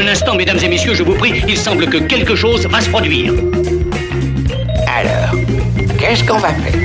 Un 0.00 0.08
instant, 0.08 0.34
mesdames 0.34 0.58
et 0.62 0.68
messieurs, 0.68 0.94
je 0.94 1.02
vous 1.02 1.12
prie, 1.12 1.42
il 1.46 1.58
semble 1.58 1.86
que 1.86 1.98
quelque 1.98 2.34
chose 2.34 2.66
va 2.66 2.80
se 2.80 2.88
produire. 2.88 3.34
Alors, 4.86 5.38
qu'est-ce 5.98 6.24
qu'on 6.24 6.38
va 6.38 6.48
faire? 6.54 6.80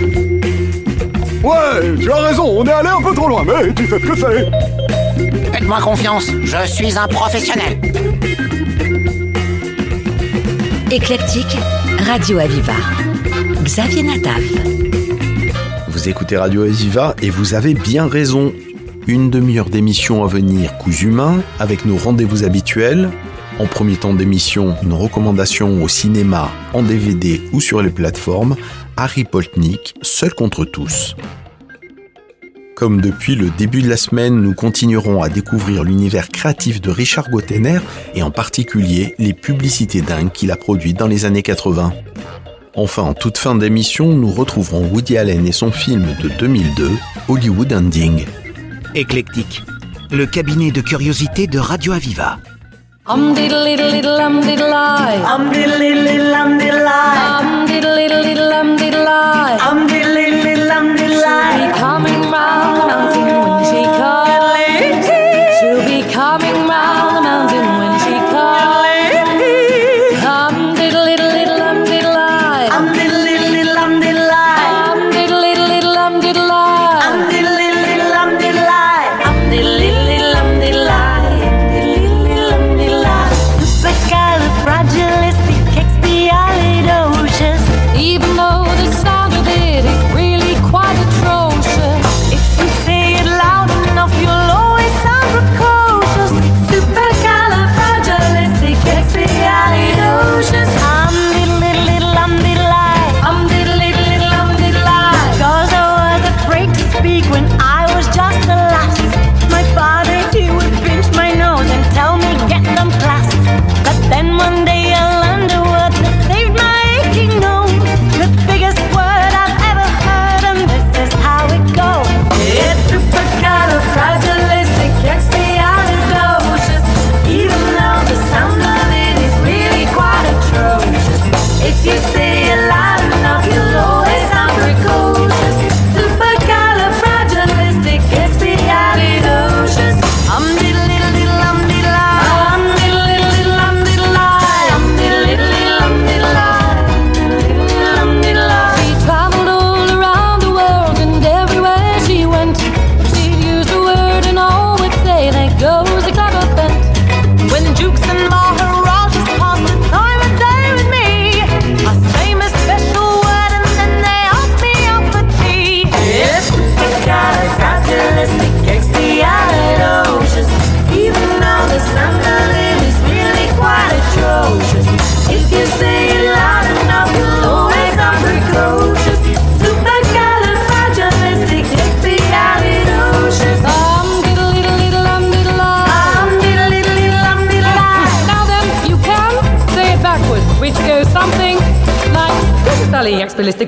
Ouais, 1.42 1.98
tu 2.02 2.12
as 2.12 2.16
raison, 2.16 2.44
on 2.44 2.66
est 2.66 2.72
allé 2.72 2.90
un 2.90 3.02
peu 3.02 3.16
trop 3.16 3.30
loin, 3.30 3.46
mais 3.46 3.74
tu 3.74 3.88
sais 3.88 4.00
ce 4.00 4.06
que 4.06 4.18
c'est. 4.18 5.52
Faites-moi 5.54 5.80
confiance, 5.80 6.30
je 6.44 6.68
suis 6.68 6.98
un 6.98 7.08
professionnel. 7.08 7.80
Éclectique, 10.92 11.58
Radio 12.06 12.40
Aviva. 12.40 12.74
Xavier 13.64 14.04
Nataf. 14.04 14.44
Vous 15.88 16.10
écoutez 16.10 16.36
Radio 16.36 16.64
Aviva 16.64 17.16
et 17.22 17.30
vous 17.30 17.54
avez 17.54 17.76
bien 17.76 18.10
raison. 18.10 18.52
Une 19.08 19.30
demi-heure 19.30 19.70
d'émission 19.70 20.24
à 20.24 20.28
venir, 20.28 20.80
coups 20.80 21.04
humains, 21.04 21.44
avec 21.60 21.86
nos 21.86 21.96
rendez-vous 21.96 22.44
habituels. 22.44 23.12
En 23.60 23.68
premier 23.68 23.98
temps 23.98 24.16
d'émission, 24.16 24.76
une 24.82 24.94
recommandation 24.94 25.84
au 25.84 25.88
cinéma, 25.88 26.50
en 26.74 26.82
DVD 26.82 27.40
ou 27.54 27.62
sur 27.62 27.84
les 27.84 27.92
plateformes. 27.92 28.56
Harry 28.98 29.24
Poltnik, 29.24 29.94
Seul 30.02 30.34
contre 30.34 30.66
tous. 30.66 31.16
Comme 32.76 33.00
depuis 33.00 33.36
le 33.36 33.52
début 33.52 33.84
de 33.84 33.90
la 33.90 33.96
semaine, 33.96 34.42
nous 34.42 34.56
continuerons 34.56 35.22
à 35.22 35.30
découvrir 35.30 35.84
l'univers 35.84 36.30
créatif 36.30 36.82
de 36.82 36.90
Richard 36.90 37.30
Gottener 37.30 37.80
et 38.16 38.24
en 38.24 38.32
particulier 38.32 39.14
les 39.20 39.34
publicités 39.34 40.02
dingues 40.02 40.32
qu'il 40.32 40.50
a 40.50 40.56
produites 40.56 40.98
dans 40.98 41.08
les 41.08 41.26
années 41.26 41.44
80. 41.44 41.94
Enfin, 42.76 43.04
en 43.04 43.14
toute 43.14 43.38
fin 43.38 43.54
d'émission, 43.54 44.14
nous 44.14 44.32
retrouverons 44.32 44.88
Woody 44.88 45.16
Allen 45.16 45.46
et 45.46 45.52
son 45.52 45.72
film 45.72 46.08
de 46.24 46.30
2002, 46.40 46.90
Hollywood 47.30 47.72
Ending. 47.72 48.26
Éclectique, 48.96 49.62
le 50.10 50.26
cabinet 50.26 50.72
de 50.72 50.80
curiosité 50.80 51.48
de 51.48 51.60
Radio 51.60 51.92
Aviva. 51.92 52.40
Um 53.06 53.34
diddle 53.34 53.66
diddle 53.66 53.92
diddle 53.92 54.72
um 56.64 57.65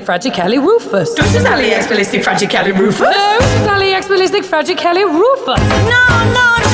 Fragicali 0.08 0.58
Rufus. 0.58 1.14
This 1.16 1.34
is 1.34 1.44
Ali 1.44 1.68
Ballistic 1.86 2.22
Fragicali 2.22 2.72
Rufus? 2.72 3.00
No, 3.00 3.36
this 3.40 3.60
is 3.60 3.68
Ali 3.68 3.92
Ballistic 4.08 4.42
Fragicali 4.42 5.04
Rufus. 5.04 5.60
No, 5.84 6.24
no, 6.32 6.56
no. 6.62 6.67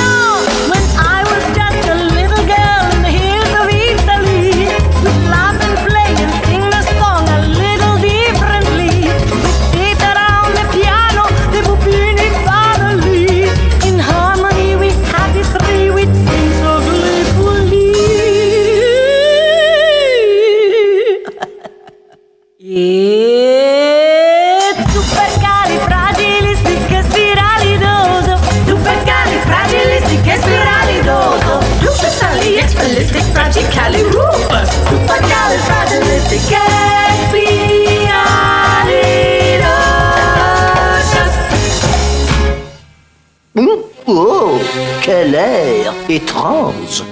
Étrange 46.25 47.05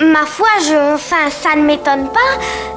Ma 0.00 0.26
foi, 0.26 0.48
je. 0.66 0.94
Enfin, 0.94 1.30
ça 1.30 1.54
ne 1.56 1.62
m'étonne 1.62 2.08
pas. 2.08 2.32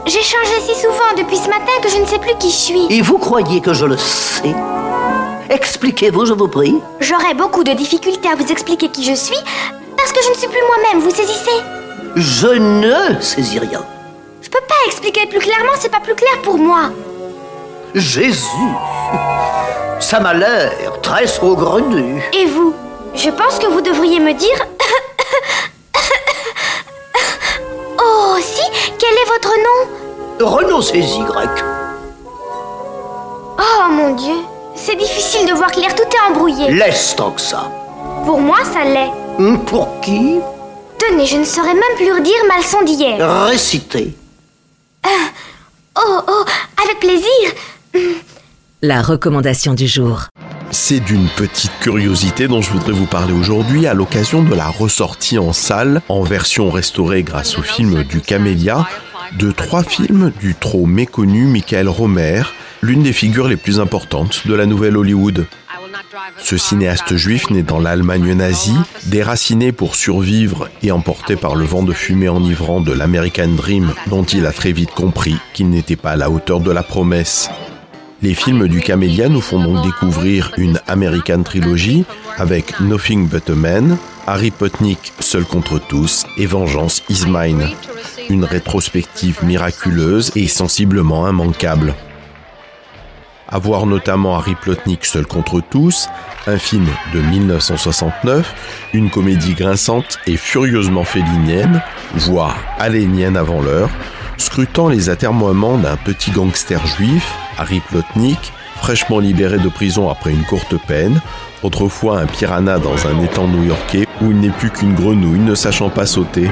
J'ai 0.06 0.22
changé 0.22 0.62
si 0.62 0.76
souvent 0.80 1.12
depuis 1.18 1.38
ce 1.38 1.48
matin 1.48 1.72
que 1.82 1.90
je 1.90 1.98
ne 1.98 2.06
sais 2.06 2.20
plus 2.20 2.36
qui 2.38 2.52
je 2.52 2.56
suis. 2.56 2.86
Et 2.90 3.02
vous 3.02 3.18
croyez 3.18 3.62
que 3.62 3.74
je 3.74 3.86
le 3.86 3.98
sais? 3.98 4.54
Expliquez-vous, 5.50 6.26
je 6.28 6.34
vous 6.34 6.48
prie. 6.48 6.76
J'aurais 7.00 7.34
beaucoup 7.34 7.64
de 7.64 7.72
difficultés 7.74 8.30
à 8.30 8.36
vous 8.36 8.52
expliquer 8.52 8.90
qui 8.90 9.04
je 9.04 9.16
suis 9.16 9.38
parce 9.98 10.12
que 10.12 10.20
je 10.24 10.30
ne 10.30 10.36
suis 10.36 10.48
plus 10.48 10.62
moi-même, 10.68 11.02
vous 11.02 11.16
saisissez? 11.16 11.58
Je 12.16 12.48
ne 12.48 13.20
saisis 13.22 13.60
rien. 13.60 13.84
Je 14.42 14.50
peux 14.50 14.62
pas 14.68 14.76
expliquer 14.86 15.26
plus 15.26 15.40
clairement, 15.40 15.72
c'est 15.80 15.92
pas 15.92 16.00
plus 16.00 16.16
clair 16.16 16.42
pour 16.44 16.58
moi. 16.58 16.92
Jésus 17.96 18.70
Ça 20.00 20.20
m'a 20.20 20.34
l'air 20.34 20.72
très 21.02 21.26
saugrenu. 21.26 22.22
Et 22.34 22.46
vous 22.46 22.74
Je 23.16 23.30
pense 23.32 23.58
que 23.58 23.68
vous 23.68 23.82
devriez 23.82 24.20
me 24.20 24.34
dire. 24.34 24.68
oh, 28.00 28.38
si 28.42 28.62
Quel 29.00 29.14
est 29.14 29.28
votre 29.28 29.54
nom 29.58 30.48
Renaud 30.48 30.82
saisit 30.82 31.24
grec. 31.24 31.50
Oh 33.58 33.88
mon 33.90 34.16
Dieu 34.16 34.36
C'est 34.76 34.96
difficile 34.98 35.48
de 35.48 35.54
voir 35.54 35.72
clair, 35.72 35.96
tout 35.96 36.04
est 36.04 36.30
embrouillé. 36.32 36.72
Laisse 36.72 37.16
tant 37.16 37.32
que 37.32 37.42
ça. 37.42 37.72
Pour 38.26 38.40
moi, 38.40 38.58
ça 38.66 38.84
l'est. 38.84 39.12
Hum, 39.40 39.64
Pour 39.66 40.00
qui 40.02 40.40
Tenez, 40.98 41.26
je 41.26 41.38
ne 41.38 41.46
saurais 41.46 41.74
même 41.74 41.96
plus 41.96 42.12
redire 42.12 42.44
ma 42.48 42.58
leçon 42.58 42.82
d'hier. 42.84 43.18
Réciter. 43.48 44.14
Oh, 45.98 46.20
oh, 46.28 46.44
avec 46.84 47.00
plaisir. 47.00 47.54
La 48.82 49.02
recommandation 49.02 49.74
du 49.74 49.88
jour. 49.88 50.24
C'est 50.72 51.00
d'une 51.00 51.28
petite 51.28 51.72
curiosité 51.80 52.48
dont 52.48 52.62
je 52.62 52.72
voudrais 52.72 52.92
vous 52.92 53.06
parler 53.06 53.34
aujourd'hui 53.34 53.88
à 53.88 53.94
l'occasion 53.94 54.44
de 54.44 54.54
la 54.54 54.68
ressortie 54.68 55.38
en 55.38 55.54
salle, 55.54 56.02
en 56.10 56.24
version 56.24 56.70
restaurée 56.70 57.24
grâce 57.24 57.58
au 57.58 57.62
film 57.62 58.04
du 58.04 58.22
Camélia, 58.22 58.88
de 59.38 59.52
trois 59.52 59.84
films 59.84 60.32
du 60.40 60.56
trop 60.56 60.86
méconnu 60.86 61.46
Michael 61.46 61.88
Romer, 61.88 62.44
l'une 62.82 63.04
des 63.04 63.14
figures 63.14 63.48
les 63.48 63.58
plus 63.58 63.80
importantes 63.80 64.48
de 64.48 64.54
la 64.54 64.66
nouvelle 64.66 64.98
Hollywood. 64.98 65.46
Ce 66.38 66.58
cinéaste 66.58 67.16
juif 67.16 67.50
né 67.50 67.64
dans 67.64 67.80
l'Allemagne 67.80 68.34
nazie, 68.34 68.78
déraciné 69.06 69.72
pour 69.72 69.96
survivre 69.96 70.70
et 70.84 70.92
emporté 70.92 71.36
par 71.36 71.56
le 71.56 71.66
vent 71.66 71.84
de 71.84 71.94
fumée 71.94 72.30
enivrant 72.30 72.82
de 72.82 72.92
l'American 72.92 73.50
Dream 73.50 73.94
dont 74.08 74.24
il 74.24 74.46
a 74.46 74.52
très 74.52 74.72
vite 74.72 74.92
compris 74.92 75.38
qu'il 75.54 75.70
n'était 75.70 75.96
pas 75.96 76.12
à 76.12 76.16
la 76.16 76.30
hauteur 76.30 76.60
de 76.60 76.72
la 76.72 76.84
promesse. 76.84 77.50
Les 78.26 78.34
films 78.34 78.68
du 78.68 78.82
Camélia 78.82 79.30
nous 79.30 79.40
font 79.40 79.64
donc 79.64 79.86
découvrir 79.86 80.52
une 80.58 80.82
American 80.88 81.44
Trilogy 81.44 82.06
avec 82.40 82.80
Nothing 82.80 83.28
But 83.28 83.52
a 83.52 83.54
Man, 83.54 84.00
Harry 84.26 84.50
Potnik 84.50 85.14
Seul 85.20 85.46
contre 85.46 85.78
tous 85.78 86.26
et 86.36 86.48
Vengeance 86.48 87.04
is 87.08 87.28
Mine. 87.28 87.70
Une 88.32 88.44
rétrospective 88.44 89.44
miraculeuse 89.44 90.32
et 90.36 90.48
sensiblement 90.48 91.30
immanquable. 91.30 91.94
À 93.48 93.60
voir 93.60 93.86
notamment 93.86 94.36
Harry 94.36 94.56
Plotnik 94.56 95.06
Seul 95.06 95.28
contre 95.28 95.62
tous, 95.62 96.10
un 96.48 96.58
film 96.58 96.88
de 97.14 97.22
1969, 97.22 98.90
une 98.96 99.12
comédie 99.12 99.54
grinçante 99.54 100.18
et 100.26 100.36
furieusement 100.36 101.04
félinienne, 101.04 101.84
voire 102.16 102.58
alénienne 102.80 103.38
avant 103.38 103.62
l'heure, 103.62 103.92
scrutant 104.38 104.88
les 104.88 105.10
atermoiements 105.10 105.78
d'un 105.78 105.98
petit 105.98 106.32
gangster 106.32 106.86
juif, 106.86 107.34
Harry 107.58 107.80
Plotnik, 107.80 108.54
fraîchement 108.78 109.20
libéré 109.20 109.58
de 109.58 109.70
prison 109.70 110.10
après 110.10 110.32
une 110.32 110.44
courte 110.44 110.76
peine, 110.88 111.22
autrefois 111.64 112.20
un 112.20 112.26
piranha 112.26 112.78
dans 112.80 113.08
un 113.08 113.24
étang 113.24 113.48
new-yorkais 113.48 114.08
où 114.22 114.32
il 114.32 114.40
n'est 114.40 114.50
plus 114.50 114.70
qu'une 114.70 114.94
grenouille 114.94 115.40
ne 115.40 115.56
sachant 115.56 115.90
pas 115.90 116.06
sauter. 116.06 116.50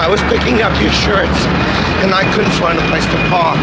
I 0.00 0.08
was 0.08 0.22
picking 0.32 0.62
up 0.62 0.72
your 0.80 0.90
shirts, 0.90 1.44
and 2.02 2.14
I 2.14 2.24
couldn't 2.32 2.52
find 2.52 2.78
a 2.78 2.82
place 2.88 3.04
to 3.04 3.18
park. 3.28 3.60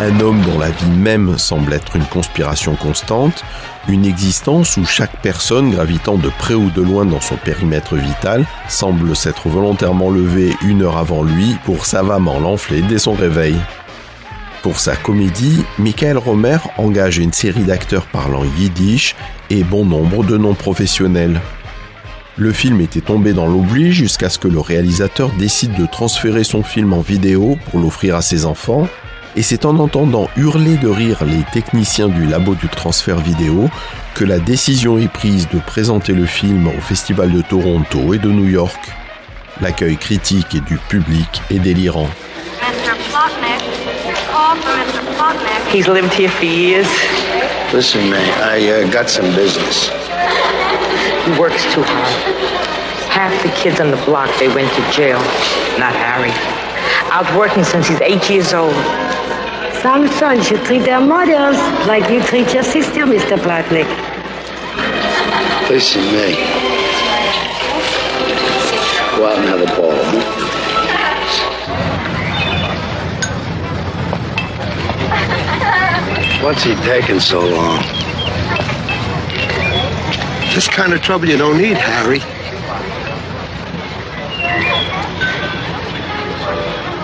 Un 0.00 0.20
homme 0.20 0.40
dont 0.40 0.58
la 0.58 0.70
vie 0.70 0.90
même 0.90 1.36
semble 1.36 1.74
être 1.74 1.96
une 1.96 2.06
conspiration 2.06 2.76
constante, 2.76 3.44
une 3.88 4.06
existence 4.06 4.76
où 4.78 4.86
chaque 4.86 5.20
personne 5.20 5.70
gravitant 5.70 6.16
de 6.16 6.30
près 6.38 6.54
ou 6.54 6.70
de 6.70 6.80
loin 6.80 7.04
dans 7.04 7.20
son 7.20 7.36
périmètre 7.36 7.96
vital 7.96 8.46
semble 8.68 9.14
s'être 9.14 9.48
volontairement 9.48 10.08
levée 10.08 10.56
une 10.62 10.82
heure 10.82 10.96
avant 10.96 11.22
lui 11.22 11.56
pour 11.64 11.84
savamment 11.84 12.40
l'enfler 12.40 12.80
dès 12.80 12.98
son 12.98 13.12
réveil. 13.12 13.56
Pour 14.62 14.78
sa 14.78 14.94
comédie, 14.94 15.64
Michael 15.80 16.16
Romer 16.16 16.58
engage 16.78 17.18
une 17.18 17.32
série 17.32 17.64
d'acteurs 17.64 18.06
parlant 18.06 18.44
yiddish 18.44 19.16
et 19.50 19.64
bon 19.64 19.84
nombre 19.84 20.22
de 20.22 20.36
noms 20.36 20.54
professionnels. 20.54 21.40
Le 22.36 22.52
film 22.52 22.80
était 22.80 23.00
tombé 23.00 23.32
dans 23.32 23.48
l'oubli 23.48 23.92
jusqu'à 23.92 24.30
ce 24.30 24.38
que 24.38 24.46
le 24.46 24.60
réalisateur 24.60 25.30
décide 25.32 25.74
de 25.74 25.84
transférer 25.84 26.44
son 26.44 26.62
film 26.62 26.92
en 26.92 27.00
vidéo 27.00 27.58
pour 27.70 27.80
l'offrir 27.80 28.14
à 28.14 28.22
ses 28.22 28.46
enfants, 28.46 28.86
et 29.34 29.42
c'est 29.42 29.64
en 29.64 29.76
entendant 29.80 30.28
hurler 30.36 30.76
de 30.76 30.88
rire 30.88 31.24
les 31.24 31.42
techniciens 31.52 32.08
du 32.08 32.24
labo 32.24 32.54
du 32.54 32.68
transfert 32.68 33.18
vidéo 33.18 33.68
que 34.14 34.24
la 34.24 34.38
décision 34.38 34.96
est 34.96 35.12
prise 35.12 35.48
de 35.52 35.58
présenter 35.58 36.12
le 36.12 36.24
film 36.24 36.68
au 36.68 36.80
Festival 36.80 37.32
de 37.32 37.42
Toronto 37.42 38.14
et 38.14 38.18
de 38.18 38.30
New 38.30 38.48
York. 38.48 38.92
L'accueil 39.60 39.96
critique 39.96 40.54
et 40.54 40.60
du 40.60 40.76
public 40.88 41.42
est 41.50 41.58
délirant. 41.58 42.08
He's 45.72 45.88
lived 45.88 46.12
here 46.12 46.28
for 46.30 46.44
years. 46.44 46.86
Listen, 47.72 48.10
man, 48.10 48.28
I 48.42 48.84
uh, 48.84 48.90
got 48.92 49.08
some 49.08 49.34
business. 49.34 49.88
He 51.24 51.38
works 51.40 51.64
too 51.72 51.82
hard. 51.82 52.12
Half 53.08 53.42
the 53.42 53.50
kids 53.56 53.80
on 53.80 53.90
the 53.90 54.02
block, 54.04 54.30
they 54.38 54.48
went 54.48 54.70
to 54.74 54.82
jail. 54.90 55.18
Not 55.78 55.94
Harry. 55.94 56.32
Out 57.10 57.28
working 57.38 57.64
since 57.64 57.88
he's 57.88 58.00
eight 58.00 58.28
years 58.28 58.52
old. 58.52 58.74
Some 59.82 60.06
sons 60.18 60.46
should 60.46 60.62
treat 60.64 60.84
their 60.84 61.00
mothers 61.00 61.56
like 61.86 62.10
you 62.10 62.22
treat 62.22 62.52
your 62.52 62.62
sister, 62.62 63.06
Mr. 63.06 63.36
Platnick. 63.38 63.88
Listen, 65.68 66.02
May. 66.12 66.51
What's 76.42 76.64
he 76.64 76.74
taking 76.74 77.20
so 77.20 77.38
long? 77.38 77.78
This 80.52 80.66
kind 80.66 80.92
of 80.92 81.00
trouble 81.00 81.28
you 81.28 81.36
don't 81.36 81.56
need, 81.56 81.76
Harry. 81.76 82.18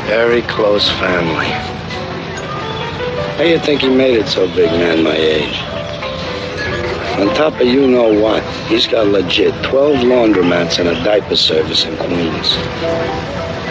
Very 0.08 0.42
close 0.42 0.90
family. 0.90 1.46
How 3.36 3.44
you 3.44 3.60
think 3.60 3.82
he 3.82 3.88
made 3.88 4.16
it 4.16 4.26
so 4.26 4.48
big, 4.56 4.72
man 4.72 5.04
my 5.04 5.14
age? 5.14 5.56
On 7.20 7.32
top 7.36 7.60
of 7.60 7.66
you 7.68 7.86
know 7.86 8.20
what, 8.20 8.42
he's 8.66 8.88
got 8.88 9.06
legit 9.06 9.54
12 9.62 9.98
laundromats 9.98 10.80
and 10.80 10.88
a 10.88 10.94
diaper 11.04 11.36
service 11.36 11.84
in 11.84 11.96
Queens. 11.96 12.56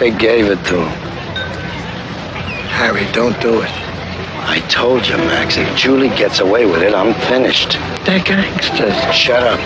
They 0.00 0.16
gave 0.16 0.46
it 0.46 0.64
to 0.68 0.78
him. 0.78 0.98
Harry, 2.70 3.06
don't 3.12 3.38
do 3.42 3.60
it. 3.60 3.87
I 4.50 4.60
told 4.70 5.06
you, 5.06 5.18
Max, 5.18 5.58
if 5.58 5.68
Julie 5.76 6.08
gets 6.16 6.40
away 6.40 6.64
with 6.64 6.82
it, 6.82 6.94
I'm 6.94 7.12
finished. 7.28 7.76
They're 8.06 8.18
gangsters. 8.24 8.96
Shut 9.14 9.42
up. 9.42 9.60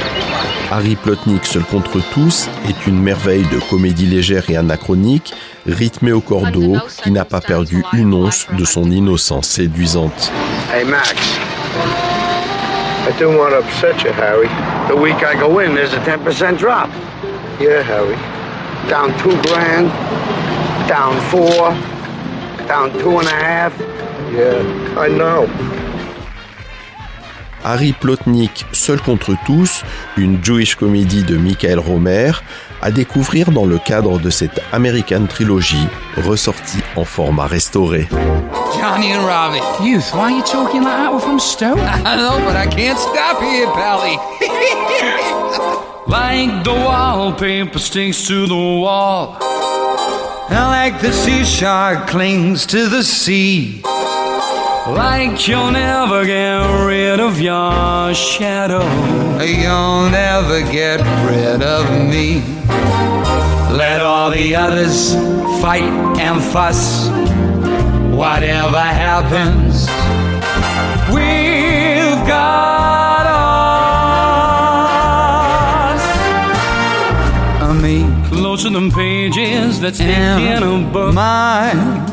Harry 0.70 0.96
Plotnik 0.96 1.46
Seul 1.46 1.62
contre 1.62 2.00
tous 2.12 2.48
est 2.68 2.86
une 2.88 3.00
merveille 3.00 3.46
de 3.52 3.60
comédie 3.70 4.06
légère 4.06 4.42
et 4.50 4.56
anachronique, 4.56 5.34
rythmée 5.66 6.10
au 6.10 6.20
cordeau, 6.20 6.78
qui 7.04 7.12
n'a 7.12 7.24
pas 7.24 7.40
perdu 7.40 7.84
une 7.92 8.12
once 8.12 8.48
de 8.58 8.64
son 8.64 8.90
innocence 8.90 9.48
séduisante. 9.50 10.32
Hey, 10.74 10.84
Max. 10.84 11.14
I 13.06 13.12
don't 13.20 13.38
want 13.38 13.50
to 13.50 13.58
upset 13.58 14.02
you, 14.02 14.10
Harry. 14.10 14.48
The 14.88 14.96
week 14.96 15.22
I 15.22 15.38
go 15.38 15.60
in, 15.60 15.76
there's 15.76 15.92
a 15.94 16.00
10% 16.00 16.58
drop. 16.58 16.88
Yeah, 17.60 17.82
Harry. 17.82 18.16
Down 18.88 19.16
two 19.18 19.40
grand, 19.42 19.90
down 20.88 21.20
four, 21.30 21.70
down 22.66 22.90
two 22.98 23.18
and 23.18 23.28
a 23.28 23.30
half. 23.30 23.72
Yeah, 24.32 24.62
I 24.96 25.08
know. 25.08 25.46
Harry 27.62 27.92
Plotnik 27.92 28.64
Seul 28.72 28.98
contre 29.00 29.34
tous, 29.44 29.84
une 30.16 30.42
Jewish 30.42 30.74
comédie 30.74 31.22
de 31.22 31.36
Michael 31.36 31.78
Romer, 31.78 32.32
à 32.80 32.90
découvrir 32.90 33.50
dans 33.50 33.66
le 33.66 33.78
cadre 33.78 34.18
de 34.18 34.30
cette 34.30 34.60
American 34.72 35.26
Trilogy, 35.28 35.86
ressortie 36.16 36.80
en 36.96 37.04
format 37.04 37.46
restauré. 37.46 38.08
Johnny 38.80 39.12
and 39.12 39.20
Robbie. 39.20 39.60
Youth, 39.86 40.14
why 40.14 40.20
are 40.20 40.30
you 40.30 40.42
talking 40.42 40.82
like 40.82 40.96
that? 40.96 41.12
We're 41.12 41.20
from 41.20 41.38
Stoke. 41.38 41.78
I 42.04 42.16
know, 42.16 42.40
but 42.46 42.56
I 42.56 42.66
can't 42.66 42.98
stop 42.98 43.40
here, 43.42 43.66
Pally. 43.66 44.16
like 46.08 46.64
the 46.64 46.72
wallpaper 46.72 47.78
sticks 47.78 48.26
to 48.28 48.46
the 48.46 48.54
wall. 48.54 49.36
And 50.48 50.70
like 50.70 51.02
the 51.02 51.12
sea 51.12 51.44
shark 51.44 52.08
clings 52.08 52.64
to 52.66 52.88
the 52.88 53.02
sea. 53.02 53.82
Like 54.88 55.46
you'll 55.46 55.70
never 55.70 56.26
get 56.26 56.84
rid 56.84 57.20
of 57.20 57.40
your 57.40 58.12
shadow. 58.14 58.82
You'll 59.40 60.10
never 60.10 60.60
get 60.72 61.00
rid 61.24 61.62
of 61.62 61.88
me. 62.10 62.42
Let 63.70 64.00
all 64.00 64.32
the 64.32 64.56
others 64.56 65.14
fight 65.62 65.84
and 66.18 66.42
fuss. 66.42 67.08
Whatever 68.10 68.80
happens, 68.80 69.86
we've 71.14 72.26
got 72.26 73.26
us. 73.26 73.52
I 77.62 77.72
mean, 77.80 78.24
closer 78.24 78.68
than 78.68 78.90
pages 78.90 79.80
that 79.80 79.94
stick 79.94 80.08
in 80.08 80.62
a 80.64 80.92
book. 80.92 81.14
Mine, 81.14 82.11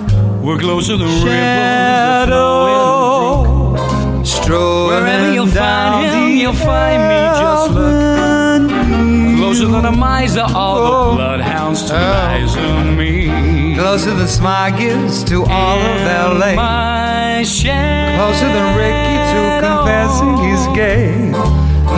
we're 0.50 0.58
closer 0.58 0.98
than 0.98 1.08
ripples 1.08 1.25
that 1.25 2.27
flow 2.27 2.65
in 2.65 3.77
a 4.18 4.48
brook. 4.48 4.89
Wherever 4.89 5.32
you 5.32 5.46
find 5.46 6.06
him, 6.06 6.38
you'll 6.38 6.53
find 6.53 7.01
me. 7.10 7.20
Just 7.38 7.72
look 7.75 9.38
closer 9.38 9.68
than 9.68 9.86
a 9.86 9.91
miser. 9.91 10.41
All 10.41 10.75
the 10.75 10.91
oh. 10.91 11.15
bloodhounds 11.15 11.84
to 11.89 11.94
oh. 11.94 12.27
eyes 12.29 12.58
on 12.58 12.98
me. 12.98 13.75
Closer 13.75 14.15
than 14.15 14.27
Smog 14.27 14.82
is 14.82 15.24
to 15.25 15.44
all 15.44 15.77
of 15.77 16.39
LA. 16.39 16.56
My. 16.56 17.44
Closer 17.46 18.48
than 18.48 18.75
Ricky 18.75 19.18
to 19.34 19.41
confessing 19.68 20.36
he's 20.46 20.65
gay. 20.75 21.29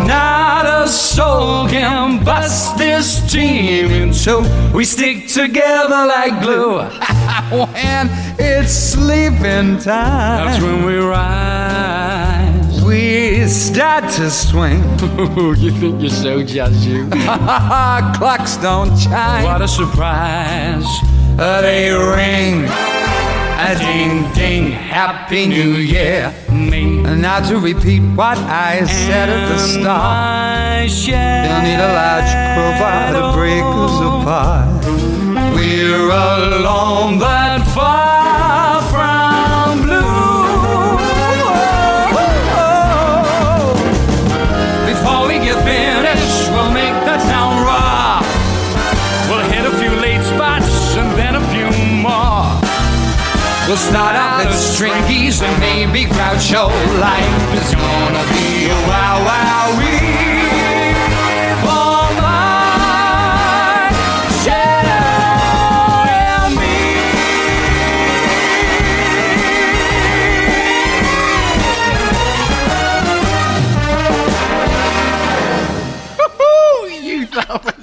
Not 0.05 0.65
a 0.65 0.89
soul 0.89 1.69
can 1.69 2.23
bust 2.25 2.77
this 2.77 3.31
team 3.31 3.91
in 3.91 4.11
two. 4.11 4.43
We 4.73 4.83
stick 4.83 5.27
together 5.27 6.05
like 6.05 6.41
glue. 6.41 6.81
Oh, 7.53 7.65
when 7.73 8.07
it's 8.39 8.71
sleeping 8.71 9.77
time, 9.77 10.47
That's 10.47 10.63
when 10.63 10.85
we 10.85 10.95
rise. 10.95 12.81
we 12.85 13.45
start 13.47 14.09
to 14.11 14.29
swing. 14.29 14.81
you 15.57 15.71
think 15.71 16.01
you're 16.01 16.09
so 16.09 16.43
jazz, 16.43 16.87
you? 16.87 17.09
Clocks 18.15 18.55
don't 18.57 18.97
chime. 18.97 19.43
What 19.43 19.61
a 19.61 19.67
surprise. 19.67 20.85
They 21.35 21.91
ring. 21.91 22.69
A 23.63 23.75
ding 23.77 24.31
ding, 24.33 24.71
Happy 24.71 25.45
New 25.47 25.73
Year. 25.75 26.33
Me. 26.49 27.03
And 27.03 27.21
now 27.21 27.41
to 27.47 27.59
repeat 27.59 27.99
what 28.15 28.37
I 28.37 28.85
said 28.85 29.29
at 29.29 29.47
the 29.49 29.57
start. 29.59 30.89
They'll 30.89 31.61
need 31.61 31.75
a 31.75 31.93
large 31.93 32.31
crowbar 32.55 33.13
to 33.13 33.37
break 33.37 33.63
us 33.63 33.97
apart. 33.99 34.67
We're 35.53 36.09
alone 36.09 37.19
We'll 53.71 53.77
start 53.77 54.17
out 54.17 54.41
at 54.45 54.51
stringies 54.51 55.41
and 55.41 55.57
maybe 55.61 56.03
Groucho. 56.03 56.67
Life 56.99 57.90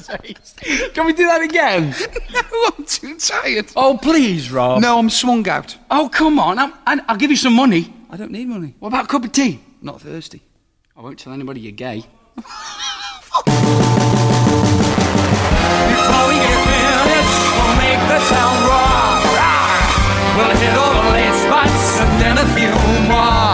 that 0.09 0.23
was 0.41 0.55
ace. 0.67 0.89
Can 0.93 1.07
we 1.07 1.13
do 1.13 1.27
that 1.27 1.43
again? 1.43 1.95
No, 2.33 2.41
I'm 2.77 2.85
too 2.85 3.17
tired. 3.19 3.67
Oh, 3.77 3.99
please, 4.01 4.51
Rob. 4.51 4.81
No, 4.83 4.99
I'm 4.99 5.11
swung 5.11 5.47
out. 5.49 5.77
Oh, 5.91 6.09
come 6.09 6.39
on. 6.39 6.59
I'm, 6.59 6.73
I- 6.87 7.01
I'll 7.09 7.17
give 7.17 7.31
you 7.31 7.37
some 7.37 7.55
money. 7.55 7.93
I 8.11 8.17
don't 8.17 8.31
need 8.33 8.49
money. 8.49 8.75
What 8.79 8.89
about 8.89 9.05
a 9.05 9.09
cup 9.09 9.25
of 9.25 9.33
tea? 9.33 9.61
Not 9.83 10.01
thirsty. 10.01 10.43
I 10.97 11.01
won't 11.01 11.19
tell 11.19 11.33
anybody 11.33 11.61
you're 11.61 11.73
gay. 11.73 12.05
Before 12.37 12.53
we 16.29 16.35
get 16.41 16.59
finished, 16.67 17.39
we'll 17.55 17.75
make 17.77 18.03
the 18.13 18.21
town 18.33 18.57
rock. 18.67 19.23
We'll 20.37 20.57
hit 20.57 20.75
all 20.77 20.93
the 20.95 21.03
late 21.13 21.35
spots 21.45 22.01
and 22.01 22.11
then 22.21 22.37
a 22.39 22.47
few 22.57 22.73
more. 23.09 23.48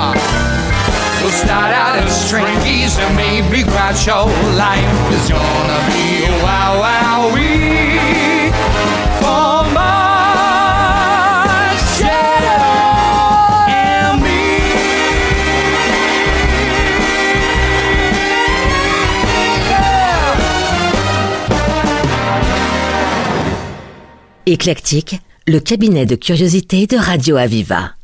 Éclectique, 24.46 25.20
le 25.46 25.58
cabinet 25.58 26.04
de 26.04 26.16
curiosité 26.16 26.86
de 26.86 26.98
Radio 26.98 27.36
Aviva. 27.38 27.94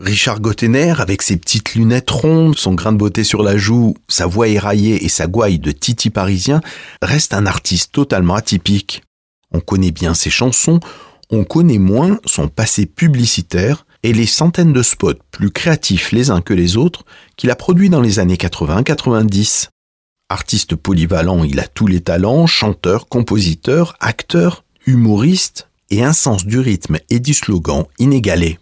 Richard 0.00 0.40
Gottener, 0.40 0.94
avec 0.98 1.22
ses 1.22 1.36
petites 1.36 1.76
lunettes 1.76 2.10
rondes, 2.10 2.58
son 2.58 2.74
grain 2.74 2.90
de 2.90 2.98
beauté 2.98 3.22
sur 3.22 3.44
la 3.44 3.56
joue, 3.56 3.94
sa 4.08 4.26
voix 4.26 4.48
éraillée 4.48 5.04
et 5.04 5.08
sa 5.08 5.28
gouaille 5.28 5.60
de 5.60 5.70
titi 5.70 6.10
parisien, 6.10 6.60
reste 7.00 7.32
un 7.32 7.46
artiste 7.46 7.92
totalement 7.92 8.34
atypique. 8.34 9.02
On 9.52 9.60
connaît 9.60 9.92
bien 9.92 10.14
ses 10.14 10.30
chansons, 10.30 10.80
on 11.30 11.44
connaît 11.44 11.78
moins 11.78 12.18
son 12.26 12.48
passé 12.48 12.86
publicitaire 12.86 13.86
et 14.02 14.12
les 14.12 14.26
centaines 14.26 14.72
de 14.72 14.82
spots 14.82 15.14
plus 15.30 15.50
créatifs 15.50 16.10
les 16.10 16.30
uns 16.30 16.40
que 16.40 16.54
les 16.54 16.76
autres 16.76 17.04
qu'il 17.36 17.52
a 17.52 17.56
produits 17.56 17.88
dans 17.88 18.00
les 18.00 18.18
années 18.18 18.34
80-90. 18.34 19.68
Artiste 20.28 20.74
polyvalent, 20.74 21.44
il 21.44 21.60
a 21.60 21.68
tous 21.68 21.86
les 21.86 22.00
talents, 22.00 22.48
chanteur, 22.48 23.06
compositeur, 23.06 23.94
acteur, 24.00 24.64
humoriste 24.86 25.68
et 25.90 26.02
un 26.02 26.12
sens 26.12 26.46
du 26.46 26.58
rythme 26.58 26.98
et 27.10 27.20
du 27.20 27.32
slogan 27.32 27.84
inégalé. 28.00 28.58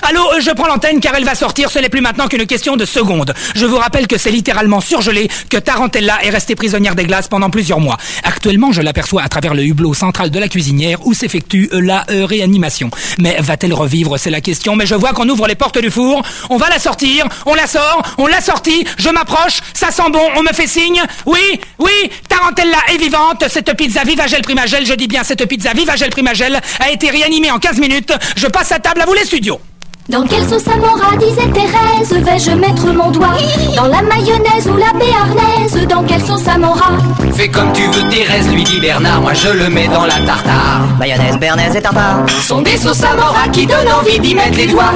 Allô, 0.00 0.20
euh, 0.32 0.40
je 0.40 0.50
prends 0.50 0.66
l'antenne 0.66 1.00
car 1.00 1.14
elle 1.14 1.24
va 1.24 1.34
sortir, 1.34 1.70
ce 1.70 1.78
n'est 1.78 1.88
plus 1.88 2.00
maintenant 2.00 2.28
qu'une 2.28 2.46
question 2.46 2.76
de 2.76 2.84
secondes. 2.84 3.34
Je 3.54 3.66
vous 3.66 3.76
rappelle 3.76 4.06
que 4.06 4.18
c'est 4.18 4.30
littéralement 4.30 4.80
surgelé, 4.80 5.28
que 5.50 5.58
Tarantella 5.58 6.24
est 6.24 6.30
restée 6.30 6.54
prisonnière 6.54 6.94
des 6.94 7.04
glaces 7.04 7.28
pendant 7.28 7.50
plusieurs 7.50 7.80
mois. 7.80 7.96
Actuellement, 8.24 8.72
je 8.72 8.80
l'aperçois 8.80 9.22
à 9.22 9.28
travers 9.28 9.54
le 9.54 9.64
hublot 9.64 9.94
central 9.94 10.30
de 10.30 10.38
la 10.38 10.48
cuisinière 10.48 11.06
où 11.06 11.14
s'effectue 11.14 11.68
euh, 11.72 11.80
la 11.80 12.04
euh, 12.10 12.24
réanimation. 12.24 12.90
Mais 13.18 13.36
va-t-elle 13.40 13.74
revivre, 13.74 14.18
c'est 14.18 14.30
la 14.30 14.40
question. 14.40 14.76
Mais 14.76 14.86
je 14.86 14.94
vois 14.94 15.12
qu'on 15.12 15.28
ouvre 15.28 15.46
les 15.46 15.54
portes 15.54 15.78
du 15.78 15.90
four, 15.90 16.22
on 16.50 16.56
va 16.56 16.68
la 16.68 16.78
sortir, 16.78 17.26
on 17.46 17.54
la 17.54 17.66
sort, 17.66 18.02
on 18.18 18.26
l'a 18.26 18.40
sortie, 18.40 18.84
je 18.98 19.10
m'approche, 19.10 19.60
ça 19.74 19.90
sent 19.90 20.10
bon, 20.12 20.26
on 20.36 20.42
me 20.42 20.52
fait 20.52 20.66
signe. 20.66 21.02
Oui, 21.26 21.60
oui, 21.78 22.10
Tarantella 22.28 22.78
est 22.92 22.98
vivante, 22.98 23.44
cette 23.48 23.76
pizza 23.76 24.04
Vivagel 24.04 24.42
Primagel, 24.42 24.86
je 24.86 24.94
dis 24.94 25.06
bien 25.06 25.22
cette 25.24 25.46
pizza 25.46 25.72
Vivagel 25.72 26.10
Primagel, 26.10 26.60
a 26.80 26.90
été 26.90 27.10
réanimée 27.10 27.50
en 27.50 27.58
15 27.58 27.78
minutes. 27.78 28.12
Je 28.36 28.46
passe 28.46 28.72
à 28.72 28.78
table 28.78 29.00
à 29.00 29.06
vous 29.06 29.14
les 29.14 29.24
studios. 29.24 29.60
Dans 30.08 30.24
quelle 30.26 30.46
sauce 30.46 30.66
à 30.66 30.76
Mora, 30.76 31.16
disait 31.16 31.48
Thérèse, 31.52 32.12
vais-je 32.24 32.50
mettre 32.56 32.86
mon 32.92 33.10
doigt 33.10 33.36
Dans 33.76 33.86
la 33.86 34.02
mayonnaise 34.02 34.68
ou 34.68 34.76
la 34.76 34.92
béarnaise? 34.98 35.86
Dans 35.88 36.02
quelle 36.02 36.20
sauce 36.22 36.46
à 36.48 36.58
Mora? 36.58 36.98
Fais 37.34 37.48
comme 37.48 37.72
tu 37.72 37.82
veux 37.82 38.08
Thérèse, 38.10 38.48
lui 38.52 38.64
dit 38.64 38.80
Bernard, 38.80 39.20
moi 39.20 39.32
je 39.32 39.48
le 39.48 39.68
mets 39.70 39.88
dans 39.88 40.04
la 40.04 40.16
tartare. 40.26 40.86
Mayonnaise, 40.98 41.38
béarnaise 41.38 41.76
et 41.76 41.80
tartare. 41.82 42.28
Sont 42.28 42.62
des 42.62 42.76
sauces 42.76 43.04
à 43.04 43.14
Mora 43.14 43.46
qui 43.52 43.64
donnent 43.64 43.92
envie 43.98 44.18
d'y 44.18 44.34
mettre 44.34 44.56
les 44.56 44.66
doigts 44.66 44.92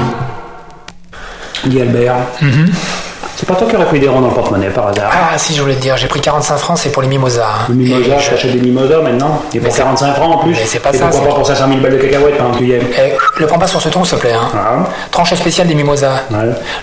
Dis 1.64 1.80
Albert. 1.80 2.16
C'est 3.38 3.47
pas 3.47 3.55
toi 3.55 3.69
qui 3.69 3.76
aurais 3.76 3.85
pris 3.85 4.00
des 4.00 4.09
ronds 4.09 4.23
dans 4.23 4.28
le 4.28 4.35
porte-monnaie 4.35 4.71
par 4.71 4.87
hasard 4.88 5.11
Ah 5.12 5.37
si 5.37 5.55
je 5.55 5.61
voulais 5.61 5.75
te 5.75 5.81
dire, 5.81 5.97
j'ai 5.99 6.09
pris 6.09 6.21
45 6.23 6.57
francs, 6.57 6.78
c'est 6.78 6.88
pour 6.90 7.02
les 7.02 7.09
mimosas. 7.09 7.45
hein. 7.45 7.66
Le 7.69 7.75
mimosa, 7.75 8.16
Et 8.16 8.19
je 8.19 8.31
t'achète 8.31 8.52
des 8.52 8.61
mimosas 8.61 9.02
maintenant? 9.02 9.43
Et 9.55 9.61
pour 9.61 9.71
c'est- 9.73 9.83
45 9.83 10.14
francs 10.14 10.35
en 10.37 10.38
plus 10.38 10.52
Mais 10.52 10.64
c'est 10.64 10.78
pas 10.78 10.88
Et 10.90 10.97
ça, 10.97 11.05
pourquoi 11.07 11.21
c'est- 11.21 11.28
pas 11.28 11.35
pour 11.35 11.47
500 11.47 11.69
000 11.69 11.81
balles 11.81 11.93
de 11.93 11.99
cacahuètes 11.99 12.38
pendant 12.38 12.52
que 12.52 12.59
tu 12.59 12.66
y 12.66 12.73
es? 12.73 12.81
Eh, 12.99 13.40
le 13.40 13.47
prends 13.47 13.59
pas 13.59 13.66
sur 13.66 13.83
ce 13.83 13.90
ton, 13.90 14.05
s'il 14.05 14.16
te 14.16 14.23
plaît. 14.23 14.33
Hein. 14.33 14.87
Tranche 15.11 15.35
spéciale 15.35 15.66
des 15.69 15.75
mimosas. 15.75 16.23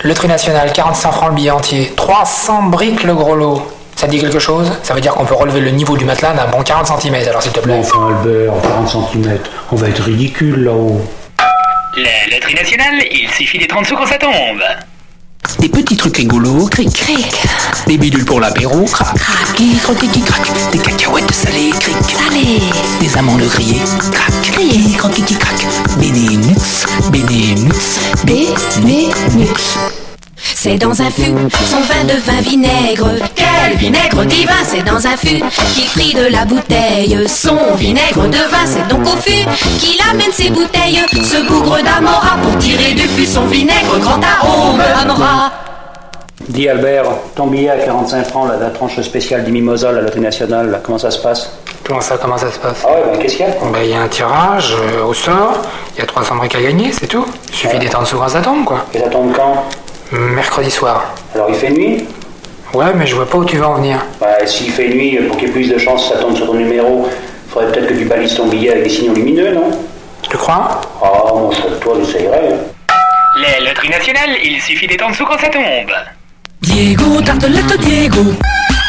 Le 0.04 0.14
tri 0.14 0.28
national, 0.28 0.72
45 0.72 1.12
francs 1.12 1.30
le 1.30 1.36
billet 1.36 1.50
entier. 1.52 1.92
300 1.96 2.64
briques 2.64 3.04
le 3.04 3.16
gros 3.16 3.36
lot. 3.36 3.62
Ça 3.96 4.06
te 4.08 4.12
dit 4.12 4.20
quelque 4.20 4.40
chose? 4.40 4.72
Ça 4.84 4.94
veut 4.94 5.02
dire 5.02 5.14
qu'on 5.16 5.26
peut 5.26 5.36
relever 5.36 5.60
le 5.60 5.72
niveau 5.72 5.98
du 5.98 6.06
matelas 6.06 6.34
d'un 6.34 6.46
bon 6.48 6.62
40 6.62 6.86
cm, 7.02 7.16
alors 7.30 7.42
s'il 7.42 7.52
te 7.52 7.60
plaît. 7.62 7.78
Enfin 7.80 8.10
Albert, 8.10 8.54
40 8.62 8.90
cm, 8.90 9.38
on 9.72 9.76
va 9.76 9.88
être 9.88 10.02
ridicule 10.04 10.64
là-haut. 10.66 11.02
Le 11.96 12.34
loterie 12.36 12.56
nationale, 12.56 12.96
il 13.12 13.30
suffit 13.32 13.58
des 13.60 13.68
30 13.68 13.86
sous 13.86 13.96
quand 13.96 14.06
ça 14.08 14.18
tombe. 14.18 14.62
Des 15.60 15.70
petits 15.70 15.96
trucs 15.96 16.18
rigolos, 16.18 16.68
cric, 16.68 16.92
cric. 16.94 17.48
Des 17.88 17.98
bidules 17.98 18.26
pour 18.26 18.40
l'apéro, 18.40 18.86
crac, 18.86 19.16
crac, 19.16 19.56
qui 19.56 19.76
croque, 19.78 20.00
qui 20.12 20.22
craque. 20.22 20.52
Des 20.72 20.78
cacahuètes 20.80 21.32
salées, 21.34 21.72
cric, 21.80 21.96
salées. 22.10 22.62
Des 23.00 23.18
amandes 23.18 23.42
grillées, 23.42 23.82
crac, 24.12 24.42
cric, 24.42 24.98
croque, 24.98 25.14
qui 25.14 25.36
craque. 25.36 25.66
Bénénux, 26.00 26.86
Bénénux, 27.12 28.00
Bénénux. 28.26 29.78
C'est 30.56 30.78
dans 30.78 31.02
un 31.02 31.10
fût, 31.10 31.34
son 31.66 31.80
vin 31.82 32.04
de 32.04 32.20
vin 32.20 32.42
vinaigre. 32.42 33.08
Quel 33.36 33.78
vinaigre 33.78 34.26
divin, 34.26 34.54
c'est 34.66 34.84
dans 34.84 35.06
un 35.08 35.16
fût 35.18 35.42
qu'il 35.74 35.86
prit 35.96 36.14
de 36.14 36.32
la 36.32 36.46
bouteille. 36.46 37.18
Son 37.28 37.76
vinaigre 37.76 38.28
de 38.28 38.38
vin, 38.38 38.66
c'est 38.66 38.88
donc 38.88 39.02
au 39.08 39.18
fût 39.18 39.46
qu'il 39.80 40.00
amène 40.12 40.32
ses 40.32 40.50
bouteilles. 40.50 41.00
Ce 41.14 41.48
bougre 41.48 41.78
d'Amora 41.82 42.38
pour 42.42 42.58
tirer 42.60 42.94
du 42.94 43.08
fût 43.08 43.26
son 43.26 43.46
vinaigre, 43.46 43.98
grand 44.00 44.20
arôme 44.22 44.82
Amora. 45.02 45.52
Dis 46.50 46.68
Albert, 46.68 47.06
ton 47.36 47.48
billet 47.48 47.70
à 47.70 47.78
45 47.78 48.26
francs, 48.28 48.50
là, 48.50 48.58
la 48.60 48.70
tranche 48.70 49.00
spéciale 49.00 49.46
du 49.46 49.52
mimosa, 49.52 49.94
la 49.94 50.02
loterie 50.02 50.20
nationale, 50.20 50.72
là, 50.72 50.80
comment 50.84 50.98
ça 50.98 51.10
se 51.10 51.20
passe? 51.20 51.50
Comment 51.88 52.02
ça, 52.02 52.18
comment 52.22 52.38
ça 52.38 52.52
se 52.52 52.60
passe? 52.60 52.84
Ah 52.86 52.92
ouais, 52.92 53.04
ben 53.14 53.20
qu'est-ce 53.20 53.38
qu'il 53.38 53.46
y 53.46 53.50
a? 53.50 53.54
Ben, 53.72 53.80
il 53.84 53.90
y 53.92 53.94
a 53.94 54.02
un 54.02 54.08
tirage 54.10 54.74
euh, 54.74 55.06
au 55.06 55.14
sort, 55.14 55.62
il 55.96 56.00
y 56.00 56.02
a 56.02 56.06
300 56.06 56.36
briques 56.36 56.56
à 56.56 56.62
gagner, 56.62 56.92
c'est 56.92 57.08
tout. 57.08 57.26
Il 57.50 57.56
suffit 57.56 57.80
d'étendre 57.80 58.08
sous 58.08 58.18
quand 58.18 58.28
ça 58.28 58.42
tombe, 58.42 58.66
quoi. 58.66 58.86
Et 58.94 59.00
ça 59.00 59.08
tombe 59.08 59.32
quand? 59.34 59.64
Mercredi 60.12 60.70
soir. 60.70 61.14
Alors 61.34 61.48
il 61.50 61.56
fait 61.56 61.72
nuit? 61.72 62.06
Ouais, 62.74 62.94
mais 62.96 63.06
je 63.06 63.16
vois 63.16 63.28
pas 63.28 63.38
où 63.38 63.46
tu 63.46 63.58
veux 63.58 63.66
en 63.66 63.76
venir. 63.76 64.04
Bah, 64.20 64.46
s'il 64.46 64.72
fait 64.72 64.90
nuit, 64.90 65.18
pour 65.28 65.38
qu'il 65.38 65.48
y 65.48 65.52
ait 65.52 65.54
plus 65.54 65.70
de 65.70 65.78
chances 65.78 66.08
que 66.10 66.16
ça 66.16 66.22
tombe 66.22 66.36
sur 66.36 66.48
ton 66.48 66.56
numéro, 66.56 67.08
faudrait 67.50 67.72
peut-être 67.72 67.88
que 67.88 67.94
tu 67.94 68.06
balises 68.06 68.36
ton 68.36 68.48
billet 68.48 68.72
avec 68.72 68.84
des 68.84 68.90
signaux 68.90 69.14
lumineux, 69.14 69.54
non? 69.54 69.72
Tu 70.30 70.38
crois? 70.38 70.82
Ah, 71.02 71.34
mon 71.34 71.52
serais 71.52 71.70
de 71.70 71.76
toi, 71.76 71.96
j'essayerais. 72.00 72.58
Les 73.36 73.66
loteries 73.66 73.90
nationales, 73.90 74.38
il 74.44 74.62
suffit 74.62 74.88
d'être 74.88 75.04
en 75.06 75.10
dessous 75.10 75.26
quand 75.26 75.40
ça 75.40 75.50
tombe. 75.50 75.92
Diego, 76.62 77.22
tartelette 77.22 77.80
Diego. 77.80 78.22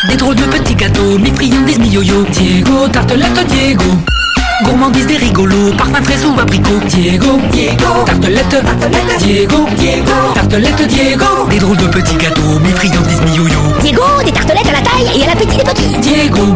Des 0.08 0.16
drôles 0.16 0.36
de 0.36 0.44
petits 0.44 0.74
gâteaux, 0.74 1.18
mi 1.18 1.30
friandises, 1.30 1.78
mi 1.78 1.88
yo-yo. 1.88 2.22
Diego, 2.30 2.88
tartelette 2.88 3.46
Diego. 3.46 3.84
Gourmandise 4.62 5.06
des 5.06 5.16
rigolos, 5.16 5.72
parfum 5.76 6.02
fraise 6.04 6.24
ou 6.24 6.38
abricot. 6.38 6.78
Diego, 6.86 7.40
Diego, 7.50 8.04
tartelette, 8.06 8.62
tartelette, 8.62 9.18
Diego, 9.18 9.66
Diego, 9.76 10.12
tartelette 10.34 10.86
Diego. 10.86 11.46
Des 11.50 11.58
drôles 11.58 11.76
de 11.76 11.86
petits 11.88 12.14
gâteaux, 12.16 12.60
mi 12.62 12.70
friandises, 12.70 13.20
mi 13.22 13.34
yo-yo. 13.34 13.58
Diego, 13.80 14.02
des 14.24 14.30
tartelettes 14.30 14.68
à 14.68 14.72
la 14.72 14.80
taille 14.80 15.20
et 15.20 15.24
à 15.24 15.26
l'appétit 15.26 15.56
des 15.56 15.64
petits. 15.64 15.98
Diego. 15.98 16.54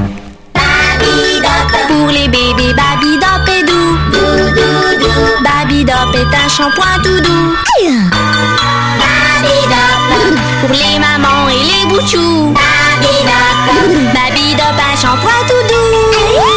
Pour 1.88 2.08
les 2.08 2.28
bébés, 2.28 2.74
Babydop 2.74 3.48
est 3.48 3.64
doux. 3.66 3.98
Babydop 5.42 6.14
est 6.14 6.36
un 6.36 6.48
shampoing 6.48 6.98
tout 7.02 7.20
doux. 7.20 7.56
Babydop. 9.00 9.98
Pour 10.60 10.70
les 10.70 10.98
mamans 10.98 11.48
et 11.48 11.64
les 11.64 11.86
boutchous. 11.88 12.54
Babydop. 12.54 13.56
Babydop, 14.14 14.78
un 14.78 14.96
shampoing 14.96 15.42
tout 15.48 15.64
doux. 15.68 16.47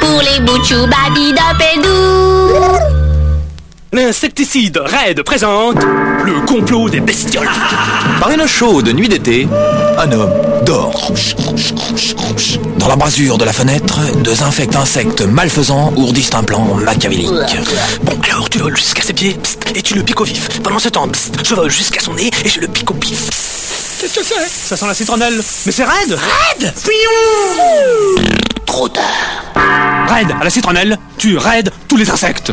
Pour 0.00 0.20
les 0.22 0.40
boutchous, 0.40 0.86
Babydop 0.86 1.60
est 1.60 1.82
doux. 1.82 2.25
L'insecticide 3.96 4.76
Raid 4.76 5.22
présente 5.22 5.82
le 6.22 6.44
complot 6.44 6.90
des 6.90 7.00
bestioles. 7.00 7.48
Par 8.20 8.30
une 8.30 8.46
chaude 8.46 8.94
nuit 8.94 9.08
d'été, 9.08 9.48
un 9.96 10.12
homme 10.12 10.30
dort. 10.66 11.10
Dans 12.76 12.88
l'embrasure 12.88 13.38
de 13.38 13.46
la 13.46 13.54
fenêtre, 13.54 14.00
deux 14.22 14.42
infects 14.42 14.76
insectes 14.76 15.22
malfaisants 15.22 15.94
ourdissent 15.96 16.34
un 16.34 16.42
plan 16.42 16.74
machiavélique. 16.74 17.30
Bon, 18.02 18.12
alors 18.30 18.50
tu 18.50 18.58
voles 18.58 18.76
jusqu'à 18.76 19.00
ses 19.00 19.14
pieds 19.14 19.32
psst, 19.32 19.64
et 19.74 19.80
tu 19.80 19.94
le 19.94 20.02
piques 20.02 20.20
au 20.20 20.24
vif. 20.24 20.60
Pendant 20.60 20.78
ce 20.78 20.90
temps, 20.90 21.08
psst, 21.08 21.38
je 21.42 21.54
vole 21.54 21.70
jusqu'à 21.70 22.00
son 22.00 22.12
nez 22.12 22.30
et 22.44 22.48
je 22.50 22.60
le 22.60 22.68
pique 22.68 22.90
au 22.90 22.94
pif. 22.94 23.30
Qu'est-ce 23.98 24.14
que 24.14 24.26
c'est? 24.26 24.46
Ça 24.46 24.76
sent 24.76 24.86
la 24.86 24.94
citronnelle. 24.94 25.42
Mais 25.64 25.72
c'est 25.72 25.84
Raid 25.84 26.10
Raid 26.10 26.74
Pion 26.82 28.22
Trop 28.66 28.90
tard. 28.90 29.02
Raid 30.08 30.28
à 30.38 30.44
la 30.44 30.50
citronnelle, 30.50 30.98
tu 31.16 31.38
raides 31.38 31.72
tous 31.88 31.96
les 31.96 32.10
insectes. 32.10 32.52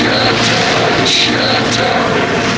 shut 0.00 0.46
down, 0.46 1.06
shut 1.06 1.74
down. 1.76 2.49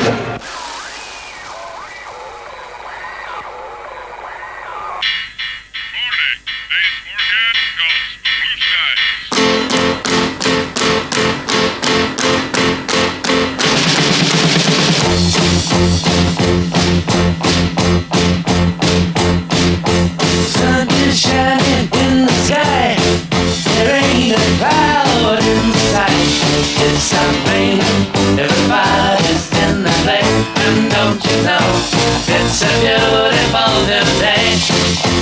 A 32.53 32.69
beautiful 32.79 33.73
new 33.89 34.05
day. 34.21 34.53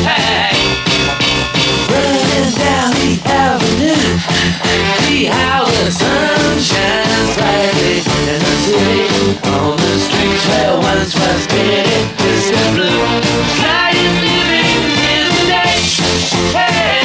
Hey. 0.03 0.51
Running 1.87 2.51
down 2.59 2.91
the 2.91 3.11
avenue. 3.23 4.19
See 5.07 5.25
how 5.25 5.63
the 5.63 5.91
sun 5.91 6.59
shines 6.59 7.31
brightly 7.37 8.03
in 8.03 8.39
the 8.43 8.55
city. 8.67 9.39
On 9.47 9.77
the 9.77 9.93
streets 10.03 10.45
where 10.49 10.75
once 10.77 11.15
was 11.15 11.47
pretty. 11.47 12.03
It's 12.19 12.51
blue. 12.75 12.99
Sky 13.55 13.91
is 13.95 14.15
living 14.27 14.83
in 15.15 15.25
the 15.31 15.45
day. 15.55 15.79
Hey. 16.51 16.99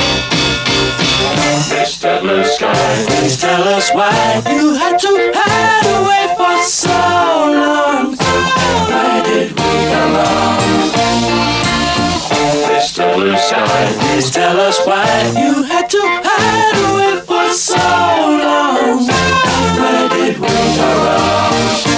Mr. 1.70 2.20
Blue 2.20 2.44
Sky, 2.44 3.04
please 3.06 3.36
tell 3.40 3.62
us 3.62 3.90
why 3.94 4.42
you 4.50 4.74
had 4.74 4.98
to 4.98 5.32
hide 5.36 5.75
Blue 12.96 13.36
Sky, 13.36 13.92
please 14.00 14.30
tell 14.30 14.58
us 14.58 14.78
why 14.86 15.04
you 15.36 15.62
had 15.64 15.90
to 15.90 16.00
hide 16.00 16.78
away 16.88 17.20
for 17.26 17.52
so 17.52 17.76
long. 17.76 19.06
Where 19.76 20.08
did 20.08 20.38
we 20.38 20.48
go 20.48 20.88
wrong? 21.04 21.95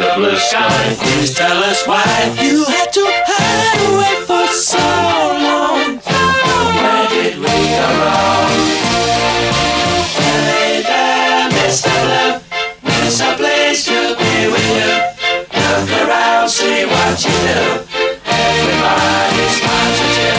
Mr. 0.00 0.16
Blue 0.16 0.36
Sky, 0.36 0.96
please 0.98 1.34
tell 1.34 1.58
us 1.64 1.86
why 1.86 2.34
you 2.40 2.64
had 2.64 2.90
to 2.90 3.04
hide 3.04 3.80
away 3.84 4.24
for 4.24 4.48
so 4.48 4.80
long. 4.80 6.00
Where 6.00 7.08
did 7.12 7.36
we 7.36 7.52
go 7.68 7.84
wrong? 8.00 8.48
Hey 10.16 10.80
there, 10.88 11.50
Mr. 11.52 11.92
Blue. 12.00 12.40
It's 13.04 13.20
a 13.20 13.36
place 13.36 13.84
to 13.92 14.16
be 14.16 14.48
with 14.48 14.72
you. 14.72 14.88
Look 15.52 15.92
around, 15.92 16.48
see 16.48 16.86
what 16.88 17.20
you 17.20 17.36
do. 17.44 17.60
Everybody 18.24 19.44
smiles 19.52 20.00
at 20.00 20.16
you. 20.16 20.32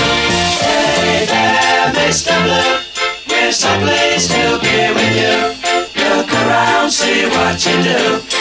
Hey 0.66 1.26
there, 1.30 1.86
Mr. 2.02 2.34
Blue. 2.42 2.82
It's 3.30 3.64
a 3.64 3.78
place 3.78 4.26
to 4.26 4.58
be 4.58 4.90
with 4.90 5.14
you. 5.22 5.38
Look 6.02 6.34
around, 6.34 6.90
see 6.90 7.30
what 7.30 7.64
you 7.64 7.84
do. 7.84 8.41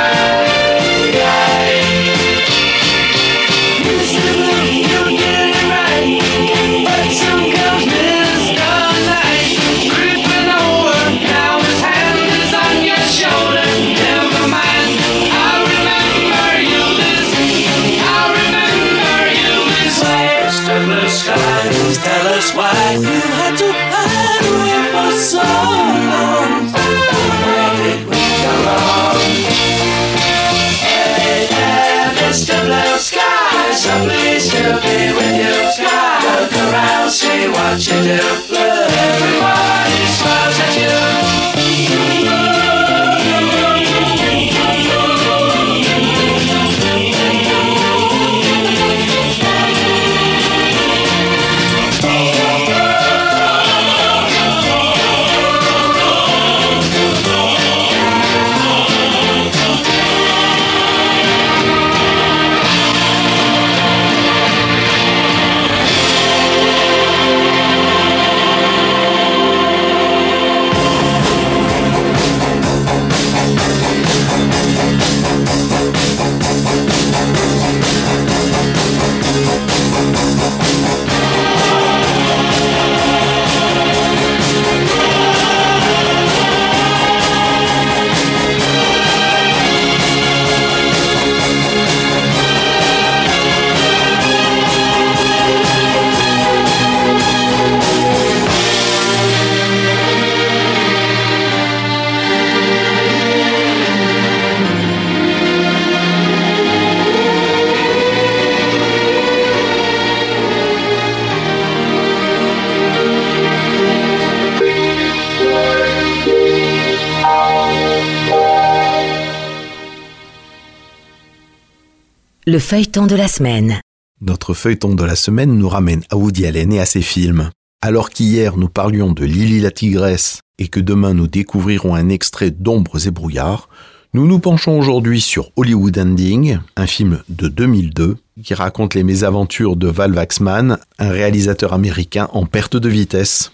Le 122.51 122.59
feuilleton 122.59 123.07
de 123.07 123.15
la 123.15 123.29
semaine. 123.29 123.79
Notre 124.19 124.53
feuilleton 124.53 124.93
de 124.93 125.05
la 125.05 125.15
semaine 125.15 125.57
nous 125.57 125.69
ramène 125.69 126.03
à 126.09 126.17
Woody 126.17 126.45
Allen 126.45 126.73
et 126.73 126.81
à 126.81 126.85
ses 126.85 127.01
films. 127.01 127.49
Alors 127.81 128.09
qu'hier 128.09 128.57
nous 128.57 128.67
parlions 128.67 129.13
de 129.13 129.23
Lily 129.23 129.61
la 129.61 129.71
tigresse 129.71 130.41
et 130.57 130.67
que 130.67 130.81
demain 130.81 131.13
nous 131.13 131.27
découvrirons 131.27 131.95
un 131.95 132.09
extrait 132.09 132.51
d'Ombres 132.51 133.07
et 133.07 133.11
brouillards, 133.11 133.69
nous 134.13 134.27
nous 134.27 134.39
penchons 134.39 134.77
aujourd'hui 134.77 135.21
sur 135.21 135.53
Hollywood 135.55 135.97
Ending, 135.97 136.59
un 136.75 136.87
film 136.87 137.23
de 137.29 137.47
2002 137.47 138.17
qui 138.43 138.53
raconte 138.53 138.95
les 138.95 139.03
mésaventures 139.03 139.77
de 139.77 139.87
Val 139.87 140.13
Waxman, 140.13 140.77
un 140.99 141.09
réalisateur 141.09 141.71
américain 141.71 142.27
en 142.33 142.45
perte 142.45 142.75
de 142.75 142.89
vitesse. 142.89 143.53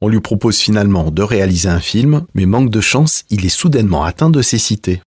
On 0.00 0.08
lui 0.08 0.20
propose 0.20 0.58
finalement 0.58 1.12
de 1.12 1.22
réaliser 1.22 1.68
un 1.68 1.78
film, 1.78 2.24
mais 2.34 2.46
manque 2.46 2.70
de 2.70 2.80
chance, 2.80 3.22
il 3.30 3.46
est 3.46 3.48
soudainement 3.48 4.02
atteint 4.02 4.30
de 4.30 4.42
cécité. 4.42 5.02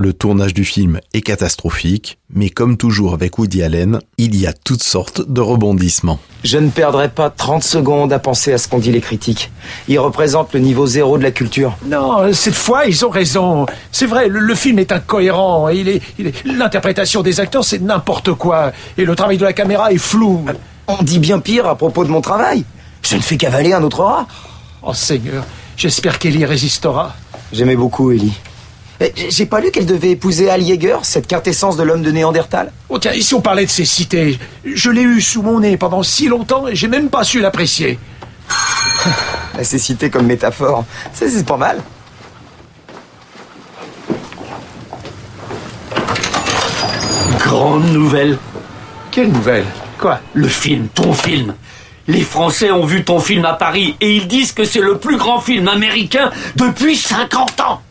Le 0.00 0.12
tournage 0.12 0.54
du 0.54 0.64
film 0.64 1.00
est 1.12 1.22
catastrophique, 1.22 2.18
mais 2.32 2.50
comme 2.50 2.76
toujours 2.76 3.14
avec 3.14 3.36
Woody 3.36 3.64
Allen, 3.64 3.98
il 4.16 4.36
y 4.36 4.46
a 4.46 4.52
toutes 4.52 4.84
sortes 4.84 5.28
de 5.28 5.40
rebondissements. 5.40 6.20
Je 6.44 6.58
ne 6.58 6.70
perdrai 6.70 7.08
pas 7.08 7.30
30 7.30 7.64
secondes 7.64 8.12
à 8.12 8.20
penser 8.20 8.52
à 8.52 8.58
ce 8.58 8.68
qu'ont 8.68 8.78
dit 8.78 8.92
les 8.92 9.00
critiques. 9.00 9.50
Ils 9.88 9.98
représentent 9.98 10.52
le 10.54 10.60
niveau 10.60 10.86
zéro 10.86 11.18
de 11.18 11.24
la 11.24 11.32
culture. 11.32 11.76
Non, 11.84 12.32
cette 12.32 12.54
fois, 12.54 12.86
ils 12.86 13.04
ont 13.04 13.10
raison. 13.10 13.66
C'est 13.90 14.06
vrai, 14.06 14.28
le, 14.28 14.38
le 14.38 14.54
film 14.54 14.78
est 14.78 14.92
incohérent. 14.92 15.68
Il 15.68 15.88
est, 15.88 16.00
il 16.20 16.28
est- 16.28 16.44
L'interprétation 16.46 17.22
des 17.22 17.40
acteurs, 17.40 17.64
c'est 17.64 17.82
n'importe 17.82 18.32
quoi. 18.34 18.70
Et 18.98 19.04
le 19.04 19.16
travail 19.16 19.36
de 19.36 19.44
la 19.44 19.52
caméra 19.52 19.92
est 19.92 19.98
flou. 19.98 20.44
On 20.86 21.02
dit 21.02 21.18
bien 21.18 21.40
pire 21.40 21.66
à 21.66 21.74
propos 21.76 22.04
de 22.04 22.10
mon 22.10 22.20
travail. 22.20 22.62
Je 23.02 23.16
ne 23.16 23.20
fais 23.20 23.36
qu'avaler 23.36 23.72
un 23.72 23.82
autre 23.82 24.04
rat. 24.04 24.28
Oh 24.80 24.94
Seigneur, 24.94 25.44
j'espère 25.76 26.20
qu'Ellie 26.20 26.44
résistera. 26.44 27.16
J'aimais 27.52 27.74
beaucoup 27.76 28.12
Ellie. 28.12 28.34
J'ai 29.00 29.46
pas 29.46 29.60
lu 29.60 29.70
qu'elle 29.70 29.86
devait 29.86 30.10
épouser 30.10 30.50
Al 30.50 30.60
Yeager, 30.60 30.98
cette 31.02 31.28
quintessence 31.28 31.76
de 31.76 31.84
l'homme 31.84 32.02
de 32.02 32.10
Néandertal. 32.10 32.72
Oh 32.88 32.98
tiens, 32.98 33.12
ici 33.12 33.34
on 33.34 33.40
parlait 33.40 33.64
de 33.64 33.70
ces 33.70 33.84
cités. 33.84 34.38
Je 34.64 34.90
l'ai 34.90 35.02
eu 35.02 35.20
sous 35.20 35.42
mon 35.42 35.60
nez 35.60 35.76
pendant 35.76 36.02
si 36.02 36.26
longtemps 36.26 36.66
et 36.66 36.74
j'ai 36.74 36.88
même 36.88 37.08
pas 37.08 37.22
su 37.22 37.40
l'apprécier. 37.40 37.98
La 39.56 39.62
cécité 39.62 40.10
comme 40.10 40.26
métaphore, 40.26 40.84
ça 41.12 41.26
c'est 41.28 41.46
pas 41.46 41.56
mal. 41.56 41.80
Grande 47.38 47.90
nouvelle. 47.92 48.36
Quelle 49.10 49.30
nouvelle? 49.30 49.64
Quoi? 49.98 50.20
Le 50.34 50.48
film, 50.48 50.88
ton 50.88 51.12
film. 51.12 51.54
Les 52.08 52.22
Français 52.22 52.70
ont 52.70 52.84
vu 52.84 53.04
ton 53.04 53.20
film 53.20 53.44
à 53.44 53.54
Paris 53.54 53.96
et 54.00 54.16
ils 54.16 54.26
disent 54.26 54.52
que 54.52 54.64
c'est 54.64 54.80
le 54.80 54.98
plus 54.98 55.16
grand 55.16 55.40
film 55.40 55.68
américain 55.68 56.30
depuis 56.56 56.96
50 56.96 57.60
ans. 57.60 57.82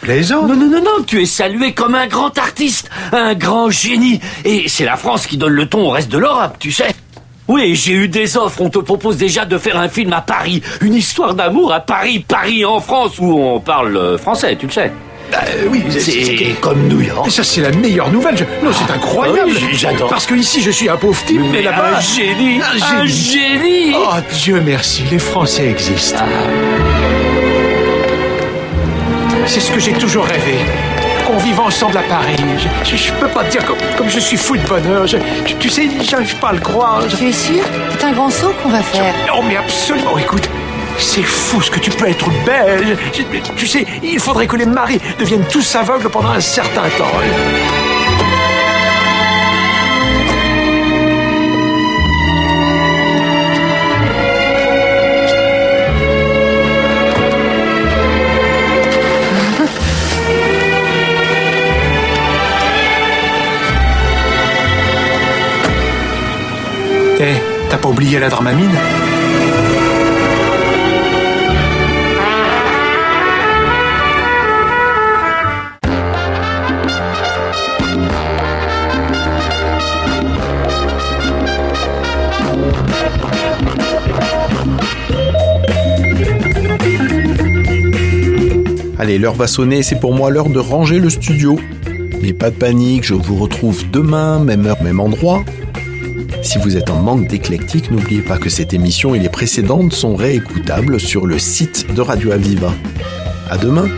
Tu 0.00 0.06
plaisantes 0.06 0.48
Non, 0.48 0.56
non, 0.56 0.66
non, 0.70 0.80
non, 0.82 1.04
tu 1.06 1.20
es 1.22 1.26
salué 1.26 1.72
comme 1.72 1.94
un 1.94 2.06
grand 2.06 2.36
artiste, 2.38 2.88
un 3.12 3.34
grand 3.34 3.70
génie. 3.70 4.20
Et 4.44 4.68
c'est 4.68 4.84
la 4.84 4.96
France 4.96 5.26
qui 5.26 5.36
donne 5.36 5.52
le 5.52 5.66
ton 5.66 5.80
au 5.86 5.90
reste 5.90 6.10
de 6.10 6.18
l'Europe, 6.18 6.56
tu 6.58 6.72
sais. 6.72 6.88
Oui, 7.48 7.74
j'ai 7.74 7.92
eu 7.92 8.08
des 8.08 8.36
offres. 8.36 8.60
On 8.60 8.70
te 8.70 8.78
propose 8.78 9.16
déjà 9.16 9.44
de 9.44 9.58
faire 9.58 9.76
un 9.78 9.88
film 9.88 10.12
à 10.12 10.20
Paris. 10.20 10.62
Une 10.82 10.94
histoire 10.94 11.34
d'amour 11.34 11.72
à 11.72 11.80
Paris, 11.80 12.24
Paris 12.26 12.64
en 12.64 12.80
France, 12.80 13.18
où 13.18 13.32
on 13.40 13.58
parle 13.60 13.96
euh, 13.96 14.18
français, 14.18 14.56
tu 14.56 14.66
le 14.66 14.72
sais. 14.72 14.92
Euh, 15.32 15.66
oui, 15.68 15.82
c'est 15.90 16.54
comme 16.60 16.86
New 16.88 17.00
York. 17.00 17.28
Ça, 17.30 17.42
c'est 17.44 17.60
la 17.60 17.70
meilleure 17.72 18.10
nouvelle. 18.10 18.36
Je- 18.36 18.44
Non, 18.64 18.72
c'est 18.72 18.92
incroyable. 18.92 19.38
Ah 19.42 19.44
oui, 19.46 19.68
j'adore. 19.76 20.08
Parce 20.08 20.26
que 20.26 20.34
ici, 20.34 20.60
je 20.62 20.70
suis 20.70 20.88
un 20.88 20.96
pauvre 20.96 21.22
type, 21.24 21.40
mais, 21.40 21.58
Mais 21.58 21.62
là-bas. 21.62 21.96
un 21.96 22.00
génie, 22.00 22.60
un 22.62 23.06
génie. 23.06 23.94
Oh, 23.96 24.14
Dieu 24.32 24.60
merci, 24.64 25.02
les 25.10 25.18
Français 25.18 25.68
existent. 25.68 26.24
C'est 29.52 29.58
ce 29.60 29.70
que 29.72 29.80
j'ai 29.80 29.92
toujours 29.92 30.24
rêvé. 30.26 30.58
Qu'on 31.26 31.36
vive 31.38 31.58
ensemble 31.60 31.98
à 31.98 32.02
Paris. 32.02 32.36
Je, 32.84 32.90
je- 32.90 32.96
je 32.96 33.12
peux 33.14 33.26
pas 33.28 33.42
te 33.44 33.50
dire 33.50 33.64
comme, 33.64 33.78
comme 33.96 34.08
je 34.08 34.20
suis 34.20 34.36
fou 34.36 34.56
de 34.56 34.62
bonheur. 34.66 35.06
Je- 35.06 35.16
tu, 35.44 35.54
tu 35.56 35.68
sais, 35.68 35.88
j'arrive 36.08 36.36
pas 36.36 36.50
à 36.50 36.52
le 36.52 36.60
croire. 36.60 37.02
Tu 37.08 37.28
es 37.28 37.32
sûr? 37.32 37.62
C'est 37.98 38.04
un 38.06 38.12
grand 38.12 38.30
saut 38.30 38.52
qu'on 38.62 38.68
va 38.68 38.80
faire. 38.82 39.12
Oh, 39.36 39.42
mais 39.46 39.56
absolument. 39.56 40.16
Écoute, 40.18 40.48
c'est 40.98 41.22
fou 41.24 41.60
ce 41.60 41.70
que 41.70 41.80
tu 41.80 41.90
peux 41.90 42.08
être 42.08 42.28
belle. 42.46 42.96
Tu 43.56 43.66
sais, 43.66 43.84
il 44.02 44.20
faudrait 44.20 44.46
que 44.46 44.56
les 44.56 44.66
maris 44.66 45.00
deviennent 45.18 45.46
tous 45.50 45.74
aveugles 45.74 46.08
pendant 46.10 46.30
un 46.30 46.40
certain 46.40 46.88
temps. 46.98 47.10
Eh, 67.22 67.34
t'as 67.68 67.76
pas 67.76 67.90
oublié 67.90 68.18
la 68.18 68.30
dramamine? 68.30 68.70
Allez, 88.98 89.18
l'heure 89.18 89.34
va 89.34 89.46
sonner, 89.46 89.82
c'est 89.82 90.00
pour 90.00 90.14
moi 90.14 90.30
l'heure 90.30 90.48
de 90.48 90.58
ranger 90.58 90.98
le 90.98 91.10
studio. 91.10 91.58
Mais 92.22 92.32
pas 92.32 92.48
de 92.48 92.56
panique, 92.56 93.04
je 93.04 93.12
vous 93.12 93.36
retrouve 93.36 93.90
demain, 93.90 94.42
même 94.42 94.64
heure, 94.66 94.82
même 94.82 95.00
endroit. 95.00 95.44
Si 96.42 96.58
vous 96.58 96.76
êtes 96.76 96.90
en 96.90 97.00
manque 97.00 97.26
d'éclectique, 97.26 97.90
n'oubliez 97.90 98.22
pas 98.22 98.38
que 98.38 98.48
cette 98.48 98.72
émission 98.72 99.14
et 99.14 99.18
les 99.18 99.28
précédentes 99.28 99.92
sont 99.92 100.16
réécoutables 100.16 100.98
sur 100.98 101.26
le 101.26 101.38
site 101.38 101.92
de 101.94 102.00
Radio 102.00 102.32
Aviva. 102.32 102.72
À 103.50 103.58
demain! 103.58 103.88